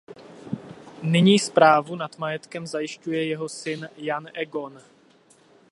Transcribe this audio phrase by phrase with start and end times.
[1.03, 4.81] Nyní správu nad majetkem zajišťuje jeho syn Jan Egon.